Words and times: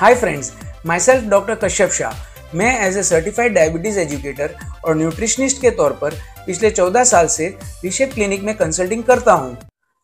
Hi 0.00 0.14
friends 0.14 0.52
myself 1.00 1.24
doctor 1.30 1.54
Kashyap 1.54 1.90
Shah 1.90 2.56
मैं 2.56 2.68
as 2.80 2.96
a 2.98 3.02
certified 3.02 3.54
diabetes 3.54 3.98
educator 3.98 4.54
और 4.84 4.96
nutritionist 4.96 5.60
के 5.62 5.70
तौर 5.70 5.92
पर 6.02 6.14
पिछले 6.46 6.70
14 6.70 7.04
साल 7.04 7.26
से 7.26 7.46
रिशेप 7.84 8.12
क्लिनिक 8.14 8.42
में 8.42 8.54
कंसल्टिंग 8.56 9.02
करता 9.04 9.32
हूँ। 9.32 9.56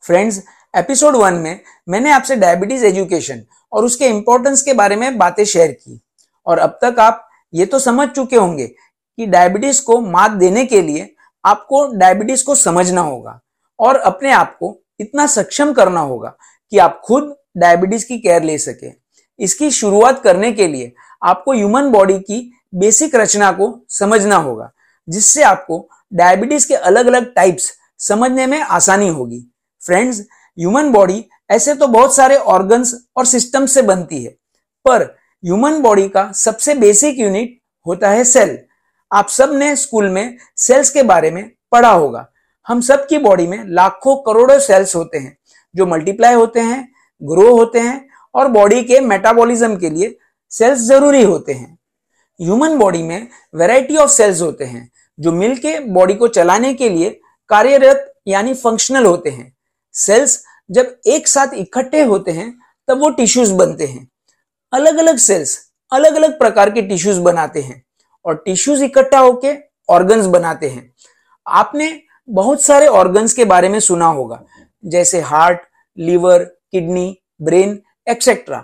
फ्रेंड्स 0.05 0.43
एपिसोड 0.77 1.17
वन 1.17 1.35
में 1.35 1.61
मैंने 1.89 2.11
आपसे 2.13 2.37
डायबिटीज़ 2.37 2.85
एजुकेशन 2.87 3.43
और 3.73 3.85
उसके 3.85 4.07
इम्पोर्टेंस 4.07 4.63
के 4.63 4.73
बारे 4.73 4.97
में 4.97 5.17
बातें 5.19 5.45
शेयर 5.45 5.73
की। 5.73 6.01
और 6.47 6.59
अब 6.59 6.79
तक 6.83 6.99
आप 7.01 7.29
ये 7.53 7.67
तो 7.67 7.79
समझ 7.79 8.09
चुके 8.09 8.37
होंगे 8.37 8.67
कि 8.67 9.27
डायबिटीज़ 9.27 9.83
को 9.83 10.01
मात 10.01 10.31
देने 10.33 10.65
के 10.65 10.83
लिए 10.83 11.09
आपको 11.45 11.87
डायबिटीज़ 11.99 12.45
को 12.45 12.55
समझना 12.55 13.01
होगा 13.03 13.39
और 13.79 13.97
अपने 14.03 14.33
आप 14.33 14.57
को 14.61 14.77
इतना 15.01 15.27
सक्षम 15.27 15.73
करना 15.73 16.01
होगा 16.01 16.37
कि 16.73 16.79
आप 16.79 17.01
खुद 17.05 17.35
डायबिटीज़ 17.57 18.07
की 18.07 18.19
केयर 18.19 18.43
ले 18.43 18.59
सके। 18.59 19.04
इसकी 19.41 19.71
शुरुआत 19.71 20.23
करने 20.23 20.53
के 20.53 20.67
लिए 20.67 20.93
आपको 21.23 21.53
ह्यूमन 21.53 21.91
बॉडी 21.91 22.19
की 22.21 22.51
बेसिक 22.75 23.15
रचना 23.15 23.51
को 23.53 23.69
समझना 23.91 24.37
होगा, 24.37 24.71
जिससे 25.09 25.43
आपको 25.43 25.89
डायबिटीज़ 26.13 26.67
के 26.69 26.75
अलग 26.75 27.07
अलग 27.07 27.33
टाइप्स 27.35 27.73
समझने 28.01 28.47
में 28.47 28.61
आसानी 28.61 29.09
होगी। 29.09 29.41
फ्रेंड्स 29.83 30.21
ह्यूमन 30.59 30.91
बॉडी 30.93 31.25
ऐसे 31.51 31.75
तो 31.75 31.87
बहुत 31.87 32.15
सारे 32.17 32.37
ऑर्गन्स 32.37 32.95
और 33.17 33.27
सिस्टम 33.27 33.67
से 33.67 33.83
बनती 33.83 34.23
है, 34.25 34.31
पर 34.85 35.03
ह्यूमन 35.45 35.81
बॉडी 35.83 36.09
का 36.09 36.31
सबसे 36.35 36.75
बेसिक 36.75 37.19
यूनिट 37.19 37.59
होता 37.87 38.11
है 38.11 38.25
सेल 38.25 38.59
आप 39.11 39.29
सबने 39.29 39.75
स्कूल 39.77 40.09
में 40.09 40.37
सेल्स 40.57 40.91
के 40.91 41.03
बारे 41.03 41.31
में 41.31 41.51
पढ़ा 41.73 41.91
होगा। 41.91 42.27
हम 42.67 42.81
सब 42.81 43.07
की 43.07 43.19
बॉडी 43.19 43.47
में 43.47 43.65
लाखों 43.67 44.17
करोड़ों 44.23 44.59
सेल्स 44.59 44.95
होते 44.97 45.19
हैं, 45.19 45.37
जो 45.75 45.87
मल्टीप्लाई 45.87 46.35
होते 46.35 46.61
हैं 46.61 46.89
ग्रो 47.23 47.55
होते 47.57 47.79
हैं 47.79 48.09
और 48.35 48.49
बॉडी 48.49 48.83
के 48.85 49.01
मेटाबॉलिज्म 49.03 49.77
के 49.77 49.91
लिए 49.91 50.17
सेल्स 50.53 50.81
ज़रूरी 50.81 51.23
होते 51.23 51.53
हैं। 51.53 51.79
ह्यूमन 52.41 52.79
बॉडी 52.79 53.03
में 53.03 53.29
वैरायटी 53.55 53.97
ऑफ़ 53.97 54.11
सेल्स 54.11 54.41
होते 54.43 54.65
हैं, 54.65 54.91
जो 55.19 55.33
मिलके 55.33 55.79
बॉडी 55.81 56.15
को 56.15 56.29
चलाने 56.29 56.73
के 56.75 56.89
लिए 56.89 57.21
कार्यरत 57.51 58.13
यानी 58.29 58.55
फंक्शनल 58.55 59.07
होते 59.07 59.31
हैं। 59.31 59.53
सेल्स 59.95 60.43
जब 60.71 60.97
एक 61.07 61.29
साथ 61.29 61.55
इकट्ठे 61.55 62.03
होते 62.03 62.31
हैं, 62.31 62.53
तब 62.89 63.01
वो 63.01 63.11
टिश्यूज 63.13 63.51
बनते 63.53 63.87
हैं। 63.87 64.09
अलग 64.73 64.97
अलग 64.99 65.17
सेल्स 65.19 65.59
अलग 65.93 66.15
अलग 66.17 66.39
प्रकार 66.39 66.71
के 66.71 66.83
टिश्यूज 66.83 67.19
बनाते 67.21 67.61
हैं 67.61 67.83
और 68.25 68.43
टिश्यूज 68.45 68.83
इकट्ठा 68.83 69.19
होके 69.19 69.53
ऑर्गन्स 69.89 70.27
बनाते 70.27 70.69
हैं। 70.69 70.93
आपने 71.47 72.01
बहुत 72.29 72.63
सारे 72.63 72.87
ऑर्गन्स 72.89 73.33
के 73.33 73.45
बारे 73.45 73.69
में 73.69 73.79
सुना 73.81 74.07
होगा, 74.07 74.43
जैसे 74.85 75.21
heart 75.23 75.61
liver 75.99 76.45
kidney 76.45 77.17
brain 77.43 77.81
etcetera 78.07 78.59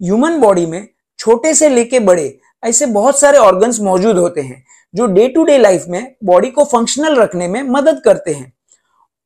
human 0.00 0.38
body 0.40 0.66
में 0.66 0.86
छोटे 1.18 1.54
से 1.54 1.68
लेके 1.68 1.98
बड़े 2.00 2.38
ऐसे 2.62 2.86
बहुत 2.86 3.18
सारे 3.20 3.38
ऑर्गन्स 3.38 3.80
मौजूद 3.80 4.18
होते 4.18 4.40
हैं, 4.40 4.64
जो 4.94 5.06
डे 5.06 5.28
टू 5.28 5.44
डे 5.44 5.58
लाइफ 5.58 5.84
में 5.88 6.14
बॉडी 6.24 6.50
को 6.50 6.64
फंक्शनल 6.64 7.16
रखने 7.16 7.48
में 7.48 7.62
मदद 7.62 8.00
करते 8.04 8.32
हैं। 8.32 8.52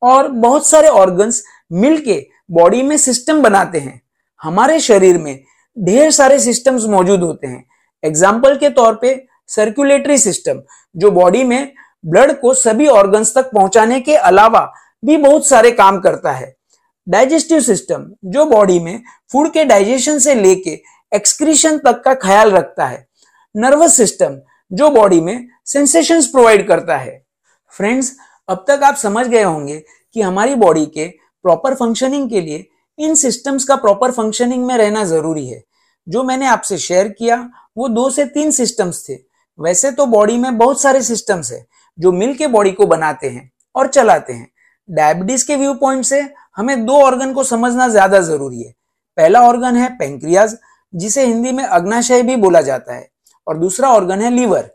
और 0.01 0.27
बहुत 0.27 0.67
सारे 0.67 0.87
ऑर्गन्स 0.87 1.43
मिलके 1.71 2.25
बॉडी 2.51 2.81
में 2.81 2.95
सिस्टम 2.97 3.41
बनाते 3.41 3.79
हैं। 3.79 4.01
हमारे 4.41 4.79
शरीर 4.79 5.17
में 5.17 5.39
ढेर 5.77 6.11
सारे 6.11 6.39
सिस्टम्स 6.39 6.85
मौजूद 6.85 7.23
होते 7.23 7.47
हैं। 7.47 7.63
एग्ज़ाम्पल 8.03 8.57
के 8.57 8.69
तौर 8.69 8.93
पे 9.01 9.15
सर्कुलेटरी 9.49 10.17
सिस्टम 10.17 10.61
जो 10.95 11.11
बॉडी 11.11 11.43
में 11.43 11.71
ब्लड 12.03 12.39
को 12.39 12.53
सभी 12.53 12.87
ऑर्गन्स 12.87 13.33
तक 13.35 13.49
पहुँचाने 13.53 13.99
के 13.99 14.15
अलावा 14.15 14.61
भी 15.03 15.17
बहुत 15.17 15.47
सारे 15.47 15.71
काम 15.71 15.99
करता 15.99 16.31
है। 16.31 16.55
डाइजेस्टिव 17.09 17.59
सिस्टम, 17.59 18.05
जो 18.25 18.45
बॉडी 18.45 18.79
में 18.79 19.01
फ़ूड 19.31 19.51
के 19.53 19.63
डाइजेशन 19.65 20.19
से 20.19 20.35
लेके 20.35 20.81
एक्सक्रीशन 21.15 21.77
तक 21.77 22.01
का 22.05 22.13
ख्याल 22.13 22.51
रखता 22.51 22.85
है। 22.85 23.07
नर्वस 23.55 23.97
सिस्टम, 23.97 24.37
जो 24.71 24.89
बॉडी 24.89 25.21
में 25.21 25.47
सेंसेशंस 25.65 26.27
प्रोवाइड 26.27 26.67
करता 26.67 26.97
है। 26.97 27.25
फ्रेंड्स 27.77 28.15
अब 28.49 28.65
तक 28.67 28.83
आप 28.83 28.95
समझ 28.95 29.27
गए 29.27 29.43
होंगे 29.43 29.83
कि 30.13 30.21
हमारी 30.21 30.55
बॉडी 30.55 30.85
के 30.85 31.07
प्रॉपर 31.43 31.73
फंक्शनिंग 31.73 32.29
के 32.29 32.41
लिए 32.41 32.69
इन 32.99 33.15
सिस्टम्स 33.15 33.63
का 33.63 33.75
प्रॉपर 33.75 34.11
फंक्शनिंग 34.11 34.65
में 34.65 34.77
रहना 34.77 35.03
ज़रूरी 35.03 35.47
है। 35.47 35.63
जो 36.07 36.23
मैंने 36.23 36.47
आपसे 36.47 36.77
शेयर 36.77 37.07
किया, 37.07 37.49
वो 37.77 37.87
दो 37.87 38.09
से 38.09 38.25
तीन 38.25 38.51
सिस्टम्स 38.51 39.09
थे। 39.09 39.13
वैसे 39.59 39.91
तो 39.91 40.05
बॉडी 40.05 40.37
में 40.37 40.57
बहुत 40.57 40.81
सारे 40.81 41.01
सिस्टम्स 41.01 41.51
है, 41.51 41.65
जो 41.99 42.11
मिलके 42.11 42.47
बॉडी 42.47 42.71
को 42.71 42.85
बनाते 42.85 43.29
हैं 43.29 43.51
और 43.75 43.87
चलाते 43.87 44.33
हैं। 44.33 44.51
डायबिटीज़ 44.89 45.45
के 45.47 45.55
व्यू 45.55 45.73
पॉइंट 45.75 46.05
से 46.05 46.21
हमें 46.57 46.85
दो 46.85 47.01
ऑर्गन 47.01 47.33
को 47.33 47.43
समझना 47.43 47.87
ज़्यादा 47.87 48.19
ज़रूरी 48.21 48.61
है। 48.61 48.71
पहला 49.17 49.41
ऑर्गन 49.41 49.75
है 49.75 49.89
पेंक्रियाज 49.97 50.57
जिसे 50.93 51.25
हिंदी 51.25 51.51
में 51.51 51.63
अग्नाशय 51.63 52.21
भी 52.23 52.35
बोला 52.37 52.61
जाता 52.61 52.93
है, 52.93 53.07
और 53.47 53.57
दूसरा 53.57 53.89
ऑर्गन 53.89 54.21
है 54.21 54.31
लीवर 54.31 54.69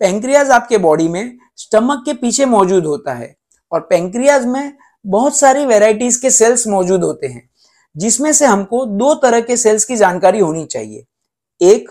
पेंक्रियाज 0.00 0.50
आपके 0.50 0.78
बॉडी 0.78 1.08
में 1.08 1.36
स्टमक 1.56 2.02
के 2.06 2.12
पीछे 2.14 2.44
मौजूद 2.46 2.86
होता 2.86 3.14
है, 3.14 3.34
और 3.72 3.80
पेंक्रियाज 3.80 4.46
में 4.46 4.72
बहुत 5.04 5.36
सारी 5.36 5.64
वेराइटीज 5.66 6.16
के 6.16 6.30
सेल्स 6.30 6.66
मौजूद 6.68 7.04
होते 7.04 7.26
हैं, 7.26 7.48
जिसमें 7.96 8.32
से 8.32 8.46
हमको 8.46 8.84
दो 8.86 9.14
तरह 9.14 9.40
के 9.40 9.56
सेल्स 9.56 9.84
की 9.84 9.96
जानकारी 9.96 10.40
होनी 10.40 10.64
चाहिए। 10.66 11.04
एक 11.60 11.90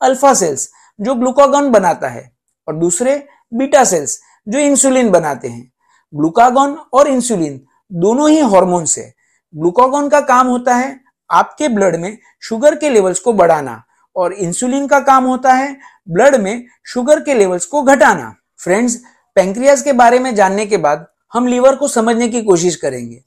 अल्फ़ा 0.00 0.32
सेल्स 0.34 0.68
जो 0.98 1.14
ग्लूकागॉन 1.14 1.70
बनाता 1.70 2.08
है, 2.08 2.30
और 2.68 2.76
दूसरे 2.76 3.22
बीटा 3.52 3.84
सेल्स 3.84 4.18
जो 4.46 4.58
इंसुलिन 4.60 5.10
बनाते 5.10 5.48
हैं। 5.48 5.70
ग्लूकागॉन 6.14 6.76
और 6.92 7.08
इंसुलिन, 7.08 7.60
दोनों 7.90 8.28
ही 8.30 8.40
हॉर्मोन्स 8.40 8.98
है 8.98 9.12
ग्लूकागॉन 9.54 10.08
का 10.08 10.20
काम 10.22 10.46
होता 10.46 10.74
है 10.74 11.00
आपके 11.30 11.68
ब्लड 11.68 11.96
में 11.96 12.16
शुगर 12.42 12.74
के 12.74 12.90
लेवल्स 12.90 13.20
को 13.20 13.32
बढ़ाना 13.32 13.82
और 14.16 14.32
इंसुलिन 14.32 14.86
का 14.86 15.00
काम 15.00 15.24
होता 15.24 15.52
है 15.52 15.76
ब्लड 16.08 16.34
में 16.36 16.64
शुगर 16.84 17.20
के 17.20 17.34
लेवल्स 17.34 17.66
को 17.66 17.82
घटाना। 17.82 18.34
फ्रेंड्स 18.60 19.00
पेंक्रियाज 19.36 19.82
के 19.82 19.92
बारे 19.92 20.18
में 20.18 20.34
जानने 20.34 20.66
के 20.66 20.76
बाद 20.76 21.06
हम 21.32 21.46
लीवर 21.46 21.76
को 21.76 21.88
समझने 21.88 22.28
की 22.28 22.42
कोशिश 22.42 22.76
करेंगे। 22.76 23.20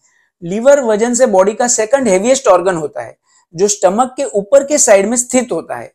लीवर 0.43 0.81
वज़न 0.83 1.13
से 1.13 1.25
बॉडी 1.27 1.53
का 1.53 1.67
सेकंड 1.67 2.07
हेवीएस्ट 2.07 2.47
ऑर्गन 2.47 2.75
होता 2.75 3.01
है, 3.01 3.17
जो 3.53 3.67
स्टमक 3.67 4.13
के 4.17 4.23
ऊपर 4.33 4.63
के 4.63 4.77
साइड 4.77 5.09
में 5.09 5.17
स्थित 5.17 5.51
होता 5.51 5.75
है। 5.75 5.91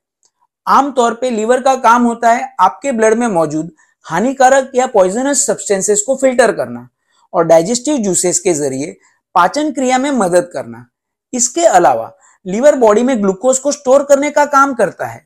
आमतौर 0.66 1.14
पे 1.14 1.30
लीवर 1.30 1.60
का 1.60 1.74
काम 1.76 2.02
होता 2.02 2.30
है 2.30 2.54
आपके 2.60 2.92
ब्लड 2.92 3.14
में 3.14 3.26
मौजूद 3.28 3.70
हानिकारक 4.06 4.70
या 4.74 4.86
पॉइजनस 4.88 5.46
सब्सटेंसेस 5.46 6.02
को 6.02 6.16
फ़िल्टर 6.16 6.52
करना 6.52 6.88
और 7.32 7.44
डाइजेस्टिव 7.44 7.96
जूसेस 7.98 8.38
के 8.40 8.54
ज़रिए 8.54 8.96
पाचन 9.34 9.70
क्रिया 9.72 9.98
में 9.98 10.10
मदद 10.12 10.50
करना। 10.52 10.86
इसके 11.32 11.66
अलावा 11.66 12.10
लीवर 12.46 12.76
बॉडी 12.76 13.02
में 13.02 13.16
ग्लूकोज 13.22 13.58
को 13.58 13.72
स्टोर 13.72 14.02
करने 14.04 14.30
का 14.30 14.44
काम 14.46 14.74
करता 14.74 15.06
है। 15.06 15.24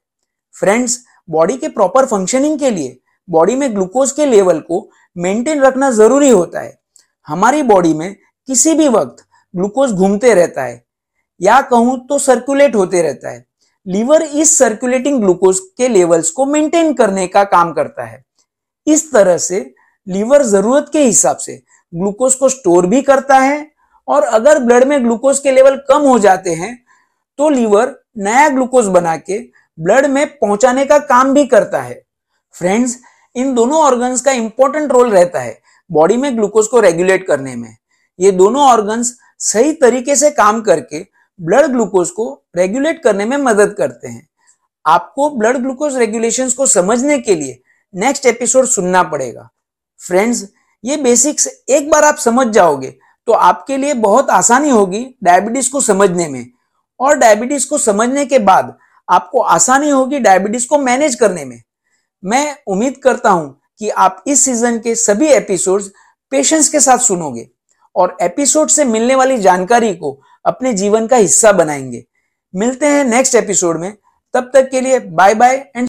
फ्रेंड्स, 0.56 0.98
बॉडी 1.28 1.56
के 1.56 1.68
प्रॉपर 1.68 2.06
फंक्शनिंग 2.06 2.58
के 2.58 2.70
लिए 2.70 2.98
बॉडी 3.28 3.54
में 3.54 3.74
ग्लूकोज 3.74 4.12
के 4.12 4.26
लेवल 4.26 4.60
को 4.60 4.88
मेंटेन 5.16 5.62
रखना 5.62 5.90
ज़रूरी 5.92 6.28
होता 6.30 6.60
है। 6.60 6.78
हमारी 7.28 7.62
बॉडी 7.64 7.92
में 7.94 8.14
किसी 8.48 8.74
भी 8.74 8.88
वक्त 8.88 9.24
ग्लूकोज 9.54 9.92
घूमते 9.92 10.34
रहता 10.34 10.62
है, 10.62 10.82
या 11.40 11.60
कहूँ 11.62 11.98
तो 12.08 12.18
सर्कुलेट 12.18 12.74
होते 12.76 13.02
रहता 13.02 13.30
है। 13.30 13.44
लीवर 13.86 14.22
इस 14.22 14.56
सर्कुलेटिंग 14.58 15.20
ग्लूकोज 15.20 15.60
के 15.78 15.88
लेवल्स 15.88 16.30
को 16.30 16.46
मेंटेन 16.46 16.92
करने 16.94 17.26
का 17.26 17.44
काम 17.46 17.72
करता 17.72 18.04
है। 18.04 18.24
इस 18.86 19.10
तरह 19.12 19.38
से 19.38 19.58
लीवर 20.06 20.42
ज़रूरत 20.44 20.90
के 20.92 21.02
हिसाब 21.02 21.36
से 21.36 21.60
ग्लूकोज 21.92 22.34
को 22.34 22.48
स्टोर 22.48 22.86
भी 22.86 23.02
करता 23.02 23.38
है 23.38 23.66
और 24.08 24.22
अगर 24.22 24.58
ब्लड 24.58 24.84
में 24.84 25.02
ग्लूकोज 25.04 25.38
के 25.38 25.50
लेवल 25.50 25.76
कम 25.88 26.02
हो 26.02 26.18
जाते 26.18 26.50
हैं 26.50 26.76
तो 27.38 27.48
लीवर 27.48 27.94
नया 28.18 28.48
ग्लूकोज 28.48 28.86
बना 28.88 29.16
के 29.18 29.38
ब्लड 29.78 30.06
में 30.06 30.26
पहुँचाने 30.28 30.84
का 30.84 30.98
काम 31.00 31.32
भी 31.34 31.44
करता 31.46 31.80
है। 31.82 32.02
फ्रेंड्स, 32.54 32.96
इन 33.36 33.54
दोनों 33.54 33.80
ऑर्गन्स 33.80 34.20
का 34.20 34.32
इंपॉर्टेंट 34.32 34.92
रोल 34.92 35.10
रहता 35.10 35.40
है 35.40 35.58
बॉडी 35.90 36.16
में 36.16 36.36
ग्लूकोज 36.36 36.66
को 36.66 36.80
रेगुलेट 36.80 37.26
करने 37.26 37.54
में। 37.56 37.76
ये 38.18 38.30
दोनों 38.32 38.62
ऑर्गन्स 38.62 39.16
सही 39.40 39.72
तरीके 39.72 40.16
से 40.16 40.30
काम 40.30 40.60
करके 40.60 41.00
ब्लड 41.40 41.66
ग्लूकोज 41.66 42.10
को 42.10 42.32
रेगुलेट 42.56 43.02
करने 43.02 43.24
में 43.24 43.36
मदद 43.38 43.74
करते 43.78 44.08
हैं। 44.08 44.26
आपको 44.84 45.28
ब्लड 45.30 45.56
ग्लूकोज 45.56 45.96
रेगुलेशंस 45.96 46.54
को 46.54 46.66
समझने 46.66 47.18
के 47.18 47.34
लिए 47.34 47.60
नेक्स्ट 47.94 48.26
एपिसोड 48.26 48.66
सुनना 48.66 49.02
पड़ेगा। 49.02 49.48
फ्रेंड्स 50.00 50.44
ये 50.84 50.96
बेसिक्स 50.96 51.48
एक 51.68 51.90
बार 51.90 52.04
आप 52.04 52.16
समझ 52.16 52.46
जाओगे 52.46 52.94
तो 53.26 53.32
आपके 53.32 53.76
लिए 53.76 53.94
बहुत 53.94 54.30
आसानी 54.30 54.68
होगी 54.68 55.04
डायबिटीज़ 55.24 55.70
को 55.70 55.80
समझने 55.80 56.28
में। 56.28 56.46
और 57.00 57.16
डायबिटीज़ 57.18 57.68
को 57.68 57.78
समझने 57.78 58.24
के 58.26 58.38
बाद 58.38 58.76
आपको 59.08 59.40
आसानी 59.40 59.90
होगी 59.90 60.18
डायबिटीज़ 60.18 60.66
को 60.66 60.78
मैनेज 60.78 61.14
करने 61.14 61.44
में। 61.44 61.62
मैं 62.24 62.56
उम्मीद 62.66 63.00
करता 63.04 63.30
हूँ 63.30 63.60
कि 63.78 63.90
आप 63.90 64.24
इस 64.26 64.44
सीज़न 64.44 64.78
के 64.78 64.94
सभी 64.94 65.26
एपिसोड्स 65.26 65.90
पेशेंस 66.32 66.68
के 66.68 66.80
साथ 66.80 66.98
सुनोगे 66.98 67.48
और 67.96 68.16
एपिसोड 68.20 68.68
से 68.68 68.84
मिलने 68.84 69.14
वाली 69.14 69.38
जानकारी 69.38 69.94
को 69.94 70.20
अपने 70.44 70.72
जीवन 70.72 71.06
का 71.06 71.16
हिस्सा 71.16 71.52
बनाएँगे। 71.52 72.04
मिलते 72.54 72.86
हैं 72.86 73.04
नेक्स्ट 73.04 73.34
एपिसोड 73.34 73.80
में। 73.80 73.96
तब 74.34 74.50
तक 74.54 74.68
के 74.70 74.80
लिए 74.80 74.98
बाय 75.00 75.34
बाय 75.34 75.54
एंड 75.76 75.84